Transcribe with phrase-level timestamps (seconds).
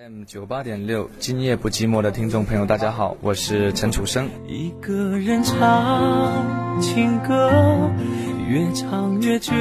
[0.00, 4.30] M 九八点六，今夜不寂寞的听众朋友，大家好，我是陈楚生。
[4.46, 7.90] 一个人唱情歌，
[8.46, 9.52] 越唱越觉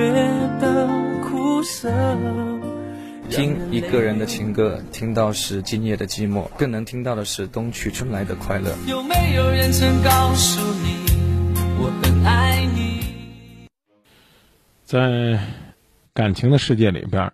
[0.61, 0.87] 得
[1.23, 1.89] 苦涩。
[3.31, 8.75] 听一个人的情歌，听到是今夜的寂寞，更能听到的是冬去春来的快乐。
[8.85, 10.97] 有没有人曾告诉你，
[11.79, 13.67] 我很爱你？
[14.85, 15.39] 在
[16.13, 17.33] 感情的世界里边，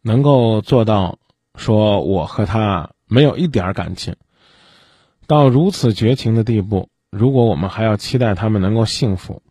[0.00, 1.18] 能够做到。
[1.58, 4.16] 说我和他没有一点感情，
[5.26, 9.42] 到如此绝情的地步，如果我们还要期待他们能够幸福，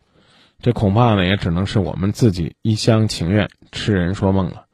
[0.58, 4.66] 这恐怕呢也只能是我们自己一厢情愿、痴人说梦了。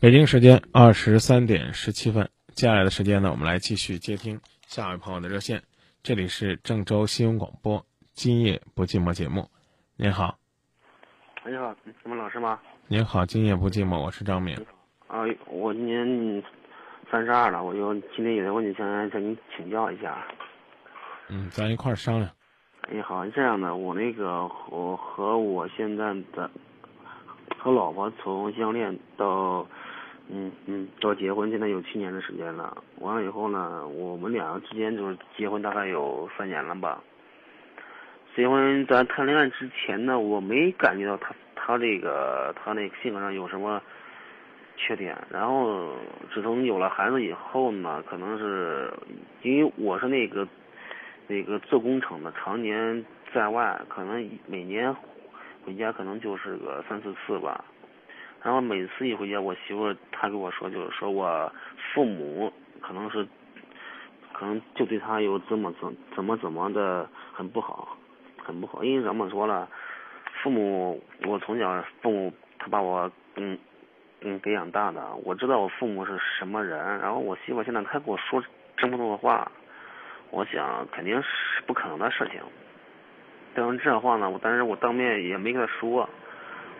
[0.00, 5.62] 北京时间二十三点十七分，接下来的时间呢，我们来继续接听下一位朋友的热线。
[6.02, 7.80] 这里是郑州新闻广播
[8.14, 9.48] 《今夜不寂寞》节目，
[9.96, 10.38] 您好。
[11.44, 12.58] 你好，什么老师吗？
[12.88, 14.56] 您好，《今夜不寂寞》，我是张敏。
[15.12, 16.42] 啊，我今年
[17.10, 20.16] 三十二了，我就今天有个问题想向您请教一下。
[21.28, 22.30] 嗯，咱一块儿商量。
[22.90, 26.50] 哎，好，这样的，我那个我和我现在的
[27.58, 29.66] 和老婆从相恋到
[30.30, 32.74] 嗯嗯到结婚，现在有七年的时间了。
[33.00, 37.02] 完了以后呢，我们两个之间就是结婚大概有三年了吧。
[38.34, 43.78] 结婚咱谈恋爱之前呢，我没感觉到他他这个他那个性格上有什么。
[44.84, 45.92] 缺点，然后
[46.34, 48.92] 自从有了孩子以后呢，可能是
[49.42, 50.46] 因为我是那个
[51.28, 54.92] 那个做工程的，常年在外，可能每年
[55.64, 57.64] 回家可能就是个三四次吧。
[58.42, 61.52] 然后每次一回家，我媳妇她跟我说，就是说我
[61.94, 63.24] 父母可能是
[64.32, 67.96] 可能就对他有怎么怎怎么怎么的很不好，
[68.42, 68.82] 很不好。
[68.82, 69.68] 因为怎么说了，
[70.42, 73.56] 父母我从小父母他把我嗯。
[74.24, 78.42] 嗯，给养大的，我知道我父母是什么人，然后我媳妇现在她跟我说
[78.76, 79.50] 这么多的话，
[80.30, 81.28] 我想肯定是
[81.66, 82.40] 不可能的事情。
[83.54, 86.08] 但是这话呢，我但是我当面也没跟她说，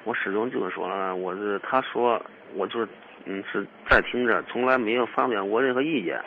[0.05, 2.23] 我始终就是说了，我是她说，
[2.55, 2.89] 我就是
[3.25, 6.21] 嗯是在听着，从来没有发表过任何意见。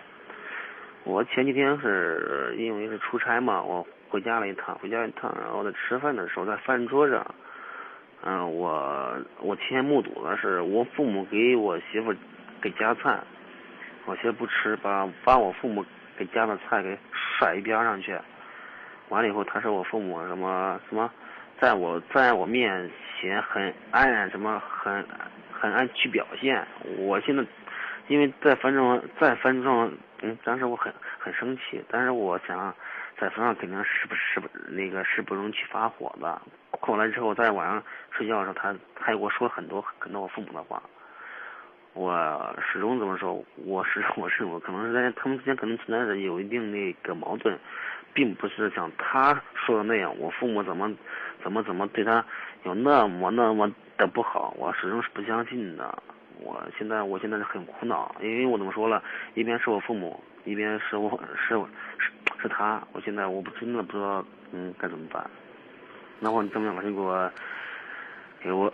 [1.05, 7.25] 我前几天是因为是出差嘛，我回家了一趟，回家一趟，然后在吃饭的时候在饭桌上。
[8.23, 12.13] 嗯，我我亲眼目睹的是我父母给我媳妇
[12.61, 13.19] 给夹菜，
[14.05, 15.85] 我媳妇不吃，把把我父母
[16.17, 18.17] 给夹的菜给甩一边上去。
[19.09, 21.11] 完了以后，他说我父母什么什么，
[21.59, 22.89] 在我在我面
[23.19, 25.05] 前很安然什么很
[25.51, 26.65] 很爱去表现。
[26.97, 27.45] 我现在
[28.07, 29.91] 因为在饭桌在饭桌上，
[30.23, 32.73] 嗯，当时我很很生气，但是我想
[33.19, 36.41] 在饭上肯定是不是不那个是不容去发火的。
[36.79, 37.81] 后来之后，在晚上
[38.11, 40.81] 睡觉的时候，他他也给我说很多很多我父母的话。
[41.93, 43.41] 我始终怎么说？
[43.55, 47.57] 我始终我是我可能是在他们之间可能存在着有一定那个矛盾，
[48.13, 50.93] 并不是像他说的那样，我父母怎么
[51.41, 52.25] 怎么怎么对他
[52.63, 56.03] 有那么那么的不好，我始终是不相信的。
[56.41, 59.01] 我现在我现在是很苦恼，因为我怎么说了，
[59.33, 61.55] 一边是我父母，一边是我是
[61.97, 62.11] 是
[62.47, 65.29] 是他，我现在我不真的不知道嗯该怎么办。
[66.19, 66.75] 那我你怎么样？
[66.75, 67.31] 老师给我
[68.41, 68.71] 给我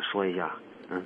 [0.00, 0.50] 说一下，
[0.90, 1.02] 嗯。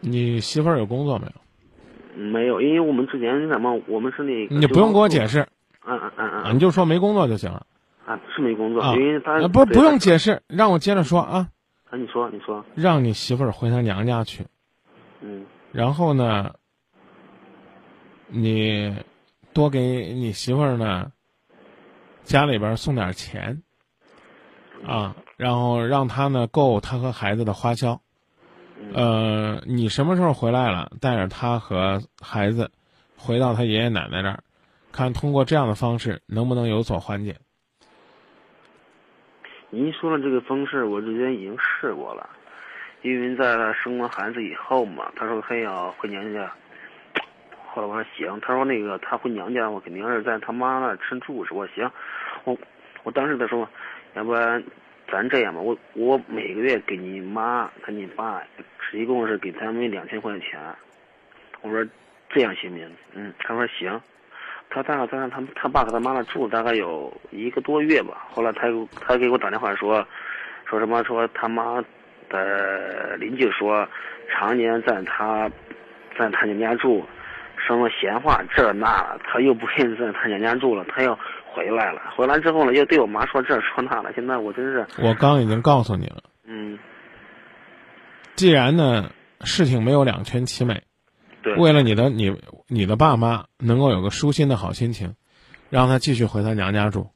[0.00, 2.22] 你媳妇儿有工作没有？
[2.22, 4.54] 没有，因为我们之前什么，我们是那个。
[4.54, 5.40] 你不用给我解释。
[5.86, 6.54] 嗯嗯嗯嗯。
[6.54, 7.66] 你就说没工作就行了。
[8.06, 11.48] 啊，是没工作，因为他不不用解释，让我接着说啊。
[11.90, 12.64] 啊，你说，你说。
[12.74, 14.44] 让你媳妇儿回她娘家去。
[15.20, 15.44] 嗯。
[15.72, 16.52] 然后呢，
[18.28, 18.94] 你
[19.52, 21.12] 多给你媳妇儿呢
[22.24, 23.62] 家里边送点钱。
[24.86, 28.00] 啊，然后让她呢够她和孩子的花销，
[28.94, 32.70] 呃，你什么时候回来了，带着她和孩子
[33.14, 34.42] 回到他爷爷奶奶这儿，
[34.90, 37.36] 看通过这样的方式能不能有所缓解。
[39.68, 42.30] 您说的这个方式，我之前已经试过了，
[43.02, 46.50] 因为在她生完孩子以后嘛，她说她要回娘家，
[47.72, 51.90] 后来我说行，他说那个他回娘家，我肯定是在他妈那吃住，我说行，
[52.44, 52.58] 我
[53.02, 53.68] 我当时他说。
[54.14, 54.60] 要不然，
[55.06, 58.42] 咱这样吧，我我每个月给你妈和你爸，
[58.92, 60.58] 一共是给他们两千块钱。
[61.60, 61.88] 我说
[62.28, 62.90] 这样行不行？
[63.14, 64.00] 嗯，他说行。
[64.68, 68.26] 他大概在他他爸和他妈那住大概有一个多月吧。
[68.32, 68.66] 后来他
[69.00, 70.04] 他给我打电话说，
[70.66, 71.80] 说什么说他妈
[72.28, 73.88] 的邻居说，
[74.28, 75.48] 常年在他
[76.18, 77.06] 在他娘家住，
[77.74, 81.16] 什么闲话这那了，他又不愿意在他娘家住了，他又。
[81.52, 84.12] 回来了，回来之后呢，又对我妈说这说那了。
[84.14, 86.22] 现在我真是，我刚已经告诉你了。
[86.44, 86.78] 嗯，
[88.36, 90.84] 既然呢，事情没有两全其美，
[91.42, 92.32] 对，为了你的你，
[92.68, 95.16] 你的爸妈能够有个舒心的好心情，
[95.70, 97.10] 让他继续回他娘家住。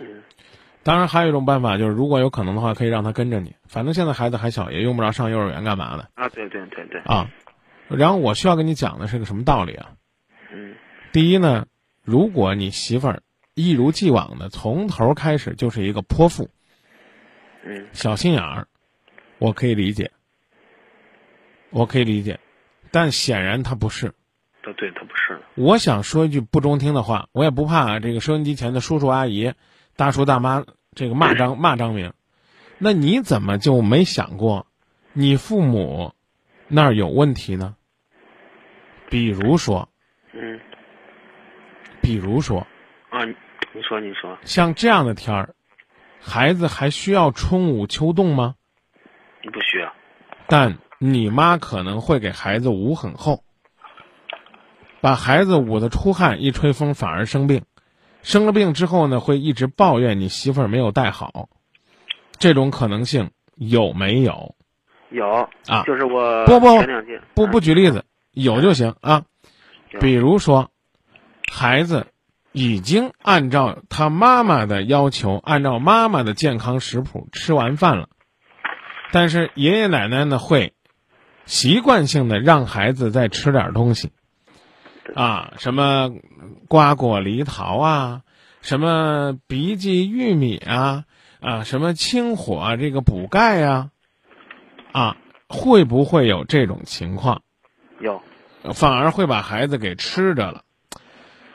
[0.00, 0.22] 嗯
[0.82, 3.54] 当然，还有一种办法，就是如果有可能的话，可以让他跟着你。
[3.68, 7.28] 反正现在孩子还小，也用不着上幼儿园干嘛的啊，对对对对，啊。
[7.96, 9.92] 然后我需要跟你讲的是个什么道理啊？
[10.52, 10.74] 嗯
[11.12, 11.66] 第一呢，
[12.02, 13.22] 如果你媳妇儿
[13.54, 16.48] 一如既往的从头开始就是一个泼妇、
[17.64, 18.66] 嗯小心眼儿，
[19.38, 20.10] 我可以理解，
[21.70, 22.40] 我可以理解，
[22.90, 24.12] 但显然她不是。
[24.64, 29.54] 他对，他不是，我想说一句不中听的话，我也不怕这个收音机前的叔叔阿姨、
[29.96, 30.64] 大叔大妈
[30.94, 32.12] 这个骂张 骂张明。
[32.78, 34.66] 那你怎么就没想过，
[35.12, 36.14] 你父母
[36.68, 37.74] 那儿有问题呢？
[39.12, 39.86] 比如说，
[40.32, 40.58] 嗯。
[42.00, 42.66] 比如说，
[43.10, 43.34] 啊，你
[43.74, 45.54] 你说你说，像这样的天儿，
[46.18, 48.54] 孩子还需要春捂秋冻吗？
[49.42, 49.92] 你不需要，
[50.48, 53.44] 但你妈可能会给孩子捂很厚，
[55.02, 57.64] 把孩子捂得出汗，一吹风反而生病，
[58.22, 61.50] 生了病之后呢，会一直抱怨你媳妇儿没有带好，
[62.38, 64.56] 这种可能性有没有？
[65.10, 65.28] 有
[65.68, 65.84] 啊。
[65.86, 66.66] 就是我不不
[67.34, 69.24] 不啊不举例子，有就行啊。
[70.00, 70.70] 比如说，
[71.50, 72.06] 孩子
[72.52, 78.08] 已经按照他妈妈的要求，按照妈妈的健康食谱吃完饭了，
[79.10, 80.72] 但是爷爷奶奶呢会
[81.44, 84.12] 习惯性的让孩子再吃点东西，
[85.14, 86.10] 啊，什么
[86.68, 88.22] 瓜果梨桃啊，
[88.62, 91.04] 什么荸荠玉米啊，
[91.40, 93.90] 啊，什么清火啊这个补钙呀、
[94.92, 95.18] 啊，
[95.48, 97.42] 会不会有这种情况？
[98.02, 98.20] 有
[98.74, 100.62] 反而会把孩子给吃着了。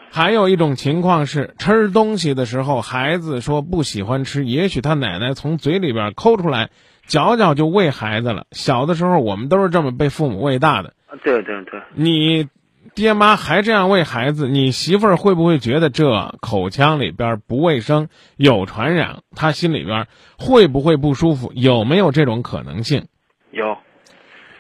[0.10, 6.70] 还有一种情况是，吃东西的时候，孩子说不喜欢吃，也许他奶奶从嘴里边抠出来，
[7.06, 8.46] 嚼嚼就喂孩子了。
[8.52, 10.94] 小的时候，我们都是这么被父母喂大的。
[11.08, 12.48] 啊对对对，你
[12.96, 18.08] 爹妈还这样喂孩子，你媳妇儿会不会觉得这口腔里边不卫生、
[18.38, 19.20] 有传染？
[19.36, 20.08] 她心里边
[20.38, 21.52] 会不会不舒服？
[21.54, 23.08] 有没有这种可能性？
[23.52, 23.78] 有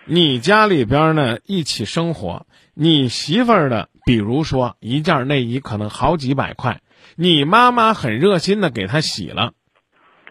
[0.10, 6.80] 你家里边呢一起生活，你媳妇儿的，比如说一件内衣可能好几百块，
[7.18, 9.52] 你妈妈很热心的给她洗了，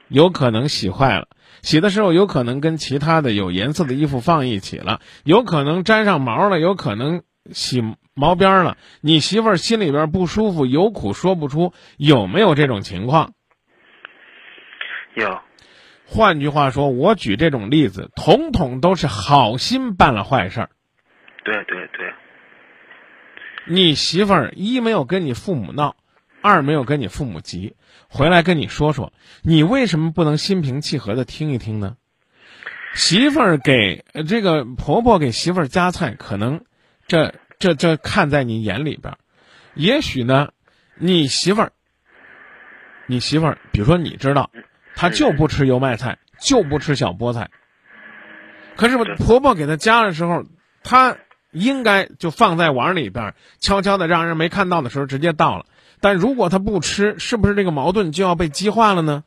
[0.08, 1.28] 有可能洗坏了，
[1.60, 7.82] 洗的时候有可能跟其他的有颜色的衣服放一起了，有可能沾上毛了，有可能洗
[8.14, 13.34] 毛边了，你媳妇儿心里边不舒服，有苦说不出，有没有这种情况？
[15.14, 15.38] 有
[16.06, 20.70] 换句话说，我举这种例子，统统都是好心办了坏事儿。
[21.44, 22.14] 对对对，
[23.66, 25.96] 你媳妇儿一没有跟你父母闹，
[26.40, 27.74] 二没有跟你父母急，
[28.08, 29.12] 回来跟你说说，
[29.42, 31.96] 你为什么不能心平气和的听一听呢？
[32.94, 36.64] 媳妇儿给呃这个婆婆给媳妇儿夹菜，可能
[37.06, 39.18] 这这这看在你眼里边儿，
[39.74, 40.50] 也许呢，
[40.94, 41.72] 你媳妇儿，
[43.06, 44.50] 你媳妇儿，比如说你知道，
[44.96, 47.50] 她就不吃油麦菜，就不吃小菠菜，
[48.74, 50.44] 可是婆婆给她夹的时候，
[50.82, 51.18] 她
[51.52, 55.66] 应该就放在碗里边，悄悄的让人没看到的时候直接倒了。
[56.00, 59.22] 但如果她不吃，是不是这个矛盾就要被激化了呢？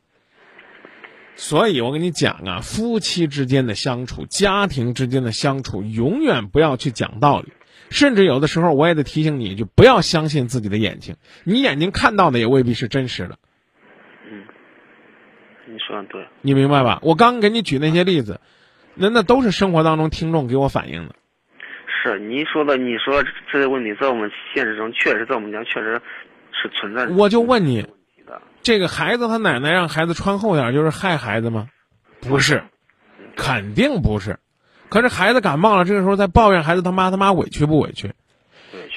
[1.36, 7.54] 所以我跟你讲啊，夫妻之间的相处，家庭之间的相处，永远不要去讲道理。
[7.90, 11.16] 甚至有的时候，我也得提醒你一句，不要相信自己的眼睛，
[11.46, 13.49] 你眼睛看到的也未必是真实的，嗯，
[15.72, 17.00] 你说的对，你明白吧？
[17.04, 18.40] 我刚给你举那些例子，
[18.96, 21.16] 那那都是生活当中听众给我反映的。
[21.88, 26.02] 是您说的，你说这些问题在我们现实中确实在我们家确实
[26.52, 27.06] 是存在。
[27.08, 27.82] 我就问你
[28.26, 31.68] 的，这个孩子他奶奶让孩子穿厚点儿，就是害孩子吗？
[32.22, 32.64] 不是，
[33.36, 34.40] 肯定不是。
[34.90, 38.14] 可是孩子感冒了，这个时候在抱怨孩子他妈他妈委屈不委屈？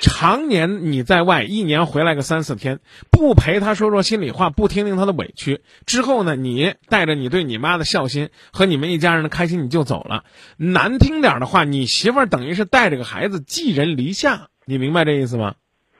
[0.04, 2.80] 常年你在外，一年回来个三四天，
[3.12, 10.24] 不陪他说说心里话，不听听他的委屈，之后呢，你带着你对你妈的孝心和你们一家人的开心，你就走了。
[10.56, 15.54] 难听点的话，你媳妇儿等于是带着个孩子寄人篱下，你明白这意思吗？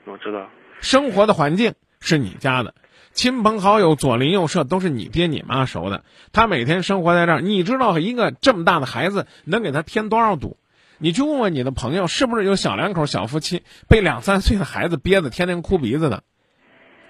[0.05, 0.49] 我知道，
[0.81, 2.75] 生活的环境是你家的，
[3.13, 6.03] 亲朋好友左邻右舍都是你爹你妈熟的。
[6.33, 10.57] 他每天生活在这儿，你知道一个这么大的孩子能给他添多少堵？
[11.03, 16.23] 你去问问你的朋友，是不是有小两口、小夫妻被两三岁的孩子憋得天天哭鼻子的，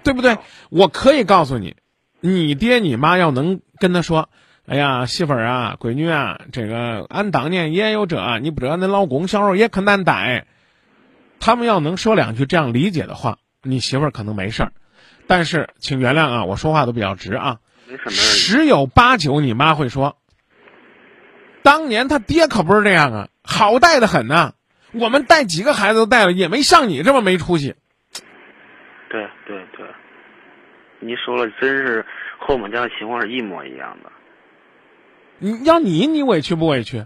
[0.03, 0.39] 对不对？
[0.71, 1.75] 我可以告诉你，
[2.19, 4.29] 你爹你妈要能跟他说。
[4.65, 10.47] 哎呀，媳妇儿啊，闺女啊，这个俺当年也有这，你不知道恁老公小时候也可难带。
[11.41, 14.71] 他们要能说两句这样理解的话，你媳妇儿可能没事儿。
[15.27, 17.57] 但是，请原谅啊，我说话都比较直啊。
[18.09, 20.15] 十有八九，你妈会说
[21.62, 24.53] ：“当年他爹可不是这样啊，好带的很呐、
[24.91, 27.75] 我们带几个孩子都带了，也没像你这么没出息。
[29.10, 29.86] 对对对，
[31.00, 32.03] 你说了，真是
[32.39, 34.12] 和我们家的情况是一模一样的，
[35.38, 37.05] 你要你，你委屈不委屈？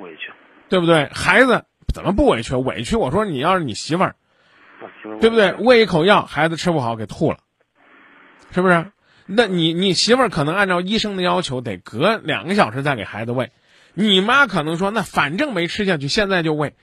[0.00, 0.32] 委屈。
[0.68, 1.08] 对不对？
[1.14, 2.54] 孩子怎么不委屈？
[2.56, 2.96] 委屈！
[2.96, 4.16] 我说你要是你媳妇儿
[5.20, 5.54] 对不对？
[5.54, 7.38] 喂一口药，孩子吃不好给吐了，
[8.50, 8.92] 是不是？
[9.26, 13.50] 那你你媳妇儿可能按照医生的要求，得隔两个小时再给孩子喂。
[13.94, 16.74] 你妈可能说，那反正没吃下去，现在就喂。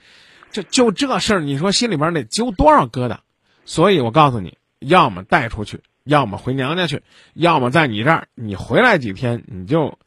[0.52, 3.18] 这就这事儿，你说心里边得揪多少疙瘩？
[3.64, 7.02] 所以我告诉你，要么带出去，要么回娘家去，
[7.34, 9.98] 要么在你这儿，你回来几天，你就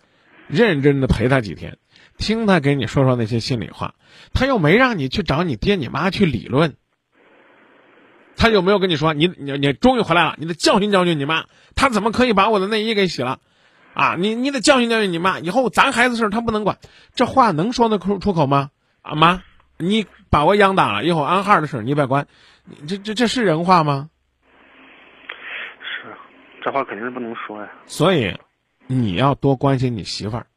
[0.48, 1.78] 认真的陪他几天。
[2.18, 3.96] 听他给你说说那些心里话，
[4.34, 6.76] 他又没让你去找你爹你妈去理论，
[8.36, 13.40] 他有没有跟你说你你你终于回来了，你得教训教训你妈，他怎么可以把我的内衣给洗了，
[14.00, 16.78] 啊，你你得教训教训你妈，以后咱孩子事儿他不能管，
[17.16, 18.72] 这话能说得出出口吗？
[19.02, 19.44] 啊妈，
[19.78, 22.28] 你把我养大了，以后俺孩儿的事儿你别管，
[22.64, 24.10] 你这这这是人话吗？
[25.82, 26.16] 是，
[26.64, 27.70] 这话肯定是不能说呀。
[27.88, 28.38] 所以，
[28.88, 30.48] 你要多关心你媳妇儿。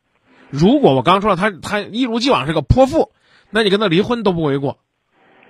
[0.49, 3.13] 如果我刚说了，她，她一如既往是个泼妇，
[3.51, 4.79] 那你跟她离婚都不为过，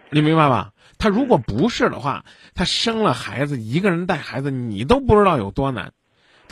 [0.09, 0.73] 你明白吧？
[0.99, 5.93] 他如果不是的话，他生了孩子，一个人带孩子，你都不知道有多难。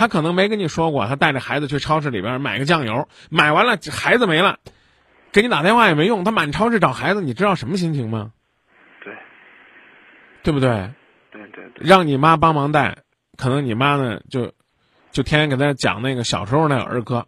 [0.00, 4.58] 他可能没跟你说过，他带着孩子去超市里边买个酱油，买完了孩子没了，
[5.30, 8.32] 给你打电话也没用，他满超市找孩子，你知道什么心情吗？
[9.04, 9.14] 对，
[10.42, 10.90] 对不对？
[11.30, 12.96] 对对对，让你妈帮忙带，
[13.36, 14.54] 可能你妈呢就
[15.10, 17.26] 就天天给他讲那个小时候那个儿歌。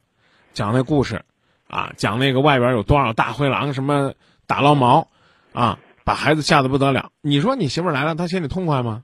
[0.54, 1.22] 讲那故事，
[1.68, 4.14] 啊，讲那个外边有多少大灰狼，什么
[4.46, 5.08] 打捞毛，
[5.52, 7.10] 啊，把孩子吓得不得了。
[7.20, 9.02] 你说你媳妇来了，她心里痛快吗？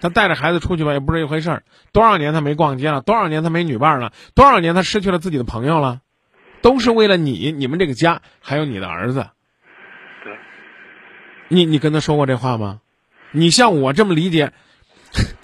[0.00, 1.62] 他带着孩子出去吧，也不是一回事儿。
[1.92, 6.00] 多少年他没逛街了，多少年他没女伴了，多少年他失去了自己的朋友了，
[6.62, 9.26] 都是为了你、你们这个家，还有你的儿子。
[10.24, 10.36] 对，
[11.48, 12.80] 你你跟他说过这话吗？
[13.32, 14.52] 你像我这么理解，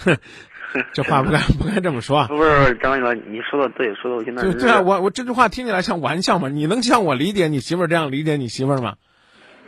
[0.95, 2.27] 这话不该 不该这么说。
[2.29, 6.49] 不是张大哥，你说的对，说的我现在对对啊，我我这句话听起来像玩笑吗？
[6.49, 8.97] 你能像我理解你媳妇儿这样理解你媳妇儿吗？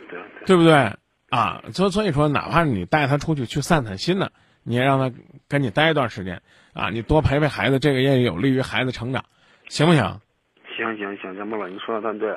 [0.09, 0.93] 对对不对
[1.29, 1.61] 啊？
[1.73, 4.29] 所所以说，哪怕你带他出去去散散心呢，
[4.65, 5.15] 你让他
[5.47, 6.41] 跟你待一段时间
[6.73, 9.23] 啊，你多陪陪孩子，这个也有利于孩子成长，
[9.69, 10.03] 行不行？
[10.75, 12.35] 行行行，张波老，你说的太对。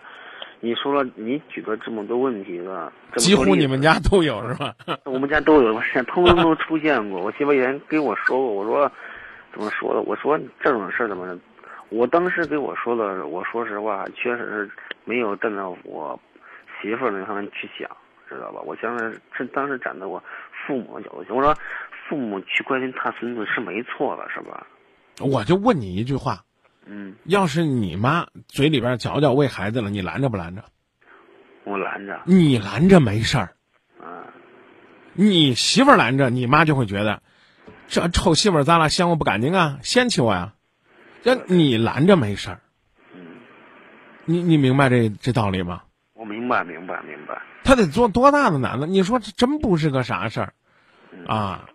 [0.61, 4.75] 你说了，你举的这么多问题了，几乎你们家都有是吧？
[5.07, 7.23] 我们家都有，我 现通通都出现过。
[7.23, 8.91] 我媳妇以前跟我说过，我说
[9.53, 10.03] 怎么说的？
[10.03, 11.39] 我说这种事儿怎么？
[11.91, 14.71] 我当时给我说的，我说实话，确实是
[15.05, 16.21] 没有站在我
[16.83, 17.89] 媳妇那方面去想，
[18.29, 18.61] 知道吧？
[18.65, 20.23] 我想是是当时站在我
[20.69, 21.57] 父母的角度，我说
[22.09, 24.67] 父母去关心他孙子是没错的，是吧？
[25.21, 26.45] 我就问你一句话。
[26.85, 30.63] 嗯，要是你妈嘴里边嚼嚼喂孩子了，你拦着不拦着？
[31.65, 32.21] 我拦着。
[32.25, 33.51] 你拦着没事儿。
[34.01, 34.25] 啊。
[35.13, 37.23] 你媳妇儿拦着，你妈就会觉得，
[37.89, 38.89] 这臭媳妇儿咋了？
[38.89, 39.79] 嫌我不干净啊？
[39.83, 40.53] 嫌弃我呀？
[41.23, 42.61] 这你拦着没事儿。
[43.13, 43.21] 嗯。
[44.25, 45.83] 你你明白这这道理吗？
[46.15, 47.43] 我明白，明白，明白。
[47.69, 48.87] 他得做多大的难呢？
[48.87, 50.55] 你说这真不是个啥事儿，
[51.27, 51.69] 啊？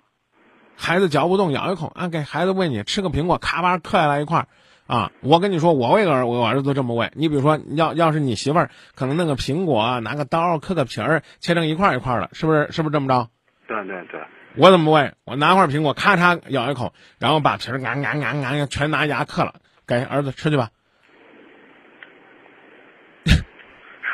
[0.75, 4.47] 孩子嚼不动，咬一口啊，给孩子喂你吃个苹果，咔吧嗑下来一块儿。
[4.87, 7.11] 啊，我跟你说，我喂儿我儿子都这么喂。
[7.13, 12.71] 你比如说，要要是你媳妇儿，可能弄个苹果，拿个刀刻个皮儿，切成一块一块的，是不是？
[12.71, 13.29] 是不是这么着？
[13.67, 14.19] 对对对。
[14.57, 15.13] 我怎么喂？
[15.25, 19.53] 我拿块苹果，咔嚓咬一口，然后把皮儿啊啊啊啊全拿牙嗑了，
[19.85, 20.71] 给儿子吃去吧。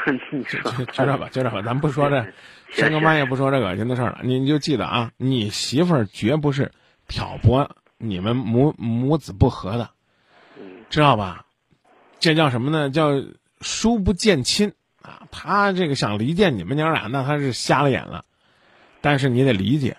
[0.49, 2.25] 就就这吧，就这吧，咱不说这
[2.69, 4.19] 深更半夜不说这恶心的事儿了。
[4.23, 6.71] 你你就记得啊，你媳妇儿绝不是
[7.07, 9.89] 挑拨你们母母子不和的。
[10.89, 11.45] 知道吧？
[12.19, 12.89] 这叫什么呢？
[12.89, 13.11] 叫
[13.61, 15.21] 疏不见亲啊！
[15.31, 18.25] 他这个想离间你们娘俩，那他是瞎了眼了。
[19.01, 19.97] 但是你得理解，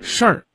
[0.00, 0.46] 事儿，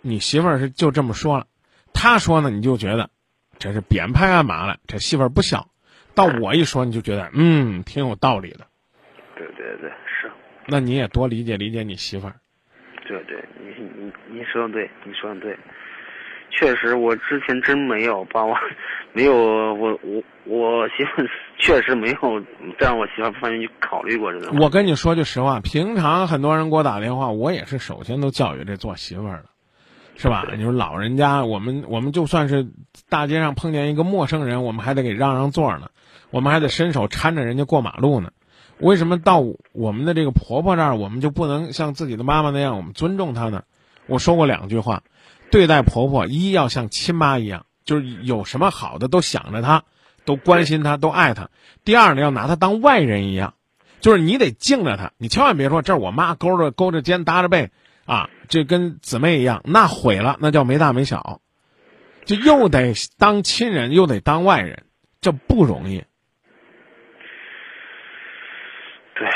[0.00, 1.46] 你媳妇儿是就这么说了，
[1.92, 3.10] 他说呢，你就觉得
[3.58, 4.78] 这是编排干嘛了？
[4.86, 5.68] 这媳妇儿不孝。
[6.14, 8.66] 到我一说，你就觉得嗯，挺有道理的。
[9.36, 10.30] 对对对，是。
[10.66, 12.34] 那你也多理解理解你媳妇儿。
[13.06, 15.56] 对对，你你你说的对，你说的对。
[16.52, 18.56] 确实，我之前真没有把我，
[19.12, 21.22] 没有我我我媳妇
[21.58, 22.40] 确实没有
[22.76, 24.50] 再让我媳妇方面去考虑过这个。
[24.60, 29.49] 我跟你说句实话，平常很多人给我打电话，我也是首先都教育这做媳妇儿的，
[30.16, 30.46] 是吧？
[30.56, 32.68] 你 说老人家，我们我们就算是
[33.08, 35.90] 大街上碰见一个陌生人，我们还得给让让座呢，
[36.30, 38.30] 我们还得伸手搀着人家过马路呢。
[38.78, 43.62] 为什么到我们的这个婆婆这儿，我们就不能像自己的妈妈那样，我们尊重她呢？
[44.06, 45.02] 我说过两句话。
[45.50, 49.82] 对待婆婆，一要像亲妈一样，就是有什么好的都想着她，
[50.24, 51.50] 都关心她，都爱她。
[51.84, 53.54] 第二呢，要拿她当外人一样，
[54.00, 57.70] 就是你得敬着她，你千万别说这是我妈勾着勾着肩搭着背
[58.10, 61.40] 啊，这跟姊妹一样，那毁了，那叫没大没小，
[62.24, 64.82] 就又得当亲人，又得当外人，
[65.20, 66.02] 这不容易。
[69.14, 69.28] 对，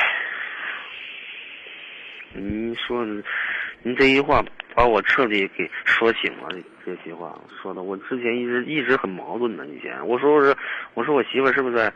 [2.32, 6.48] 您说你，这句话把我彻底给说醒了。
[6.84, 9.64] 这句话说的，我之前一直一直很矛盾的。
[9.68, 10.56] 以前我说我是，
[10.94, 11.92] 我说我媳妇是不是在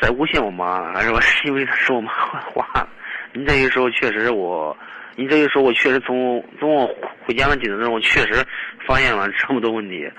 [0.00, 2.88] 在诬陷我妈，还是我因为她说我妈坏话？
[3.32, 4.76] 您这一说，确实我，
[5.16, 6.86] 您这一说，我确实从从我
[7.24, 8.44] 回家那几天我确实
[8.86, 10.10] 发现了这么多问题，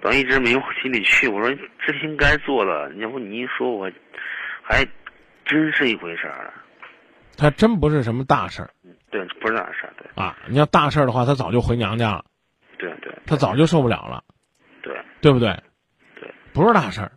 [0.00, 1.28] 但一直没往心里去。
[1.28, 1.50] 我说
[1.84, 3.90] 这应该做的，要不你一说，我
[4.62, 4.86] 还
[5.44, 6.52] 真是一回事儿。
[7.36, 8.70] 他真不是什么大事儿，
[9.10, 10.36] 对，不是大事儿，对啊。
[10.48, 12.24] 你要大事儿的话，他早就回娘家了，
[12.78, 14.22] 对对，他早就受不了了，
[14.82, 15.60] 对对不对？
[16.20, 17.12] 对，不是大事儿，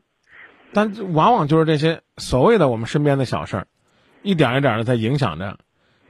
[0.74, 3.68] 但往往就是这些所谓的我们身边的小事儿，
[4.24, 5.58] 一点一点的在影响着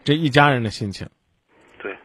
[0.06, 1.10] 这一家人的心情。
[1.80, 1.98] 对，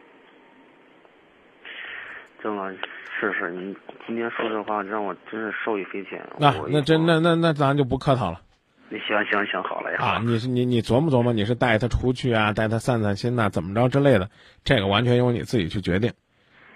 [2.43, 3.75] 郑老是是，你
[4.07, 6.19] 今天说这话让我真是受益匪浅。
[6.39, 8.41] 那那真那那那咱就不客套了。
[8.89, 9.99] 你想想想好了呀！
[10.01, 14.29] 啊，你是你你琢磨琢磨，你是带他出去啊，带他散散心呐，怎么着之类的，
[14.65, 16.11] 这个完全由你自己去决定。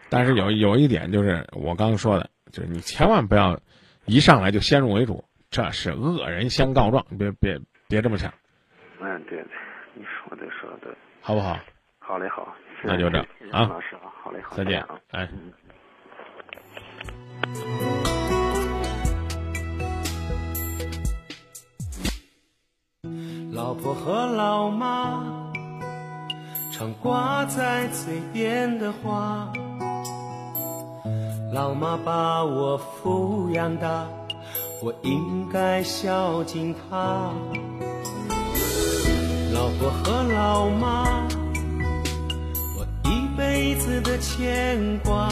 [0.10, 3.60] 但是有有一点就是我刚刚说的，就是你千万不要
[4.06, 8.32] 一上来就先入为主，这是恶人先告状，别别别这么想。
[9.02, 9.48] 嗯，对对，
[9.96, 10.94] 你说的说的对，
[11.28, 11.58] 好不好？
[11.98, 12.48] 好嘞，好。
[12.84, 13.18] 那就这
[13.52, 15.28] 啊，老师啊，好嘞，好，再见啊，哎。
[23.52, 25.52] 老婆和老妈
[26.72, 29.52] 常挂在嘴边的话，
[31.52, 34.08] 老妈把我抚养大，
[34.84, 37.34] 我应该孝敬她。
[39.66, 41.26] 老婆和老妈，
[42.78, 45.28] 我一辈子的牵挂。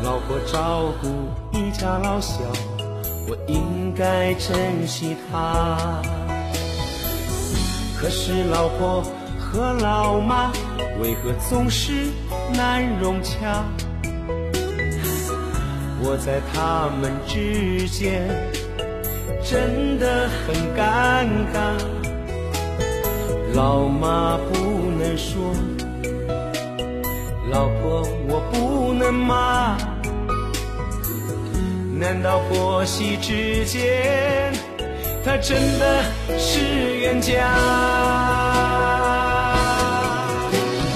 [0.00, 1.08] 老婆照顾
[1.58, 2.38] 一家老小。
[3.26, 5.76] 我应该珍惜她，
[7.98, 9.02] 可是老婆
[9.36, 10.52] 和老妈
[11.02, 12.06] 为何总是
[12.52, 13.64] 难融洽？
[16.00, 18.28] 我在他们之间
[19.42, 21.93] 真的很尴尬。
[23.54, 25.54] 老妈不能说，
[27.52, 29.76] 老婆我不能骂。
[31.96, 34.52] 难道婆媳之间，
[35.24, 36.02] 他真的
[36.36, 37.48] 是冤家？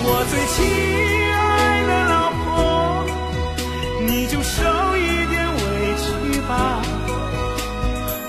[0.03, 0.67] 我最亲
[1.33, 2.45] 爱的老婆，
[4.05, 6.83] 你就受一点委屈吧。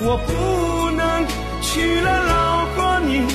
[0.01, 1.25] 我不能
[1.63, 3.25] 娶了老婆，你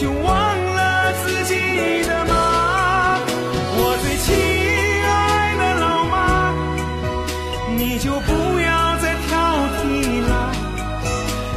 [0.00, 1.54] 就忘了自己
[2.06, 3.18] 的妈。
[3.74, 4.32] 我最亲
[5.04, 6.14] 爱的老妈，
[7.76, 8.30] 你就不
[8.60, 9.34] 要再挑
[9.82, 10.30] 剔了。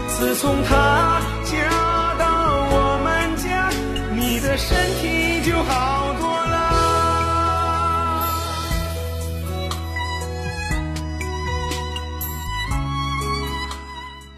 [0.08, 1.54] 自从她嫁
[2.18, 2.26] 到
[2.72, 3.70] 我们家，
[4.16, 6.58] 你的身体就好多了。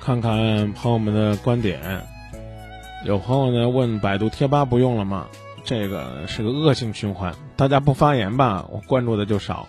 [0.01, 2.05] 看看朋友们的观点，
[3.05, 5.27] 有朋友呢问百度贴吧不用了吗？
[5.65, 9.67] 这个是个恶性循环，大家不发言吧，我关注的就少。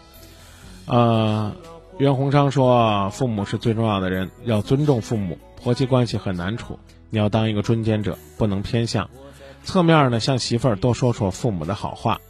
[0.86, 1.54] 啊，
[1.98, 5.38] 袁洪昌说，父母是最重要的人，要尊重父母。
[5.62, 6.78] 婆媳关系很难处，
[7.10, 9.08] 你要当一个中间者，不能偏向。
[9.64, 12.20] 侧面呢，向媳妇儿多说说父母的好话。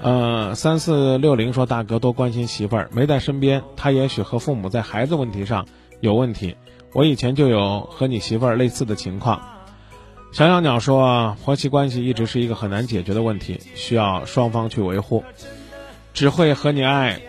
[0.00, 5.66] 呃，三四六零说大哥多关心媳妇儿，没在身边，他也许和父母在孩子问题上
[6.00, 6.56] 有问题。
[6.92, 9.40] 我以前就有和你媳妇儿类似的情况。
[10.32, 15.22] 小小鸟说婆媳关系一直是一个很难解决的问题，需要双方去维护。
[16.14, 17.20] 只会和你爱，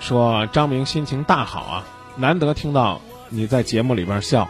[0.00, 1.86] 说张明心情大好啊，
[2.16, 3.00] 难得听到。
[3.28, 4.48] 你在节目里边笑。